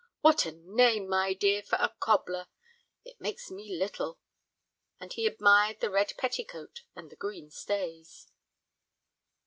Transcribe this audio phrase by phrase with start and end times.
[0.21, 2.47] What a name, my dear, for a cobbler!
[3.05, 4.19] It likes me little."
[4.99, 8.25] And he admired the red petticoat and the green stays.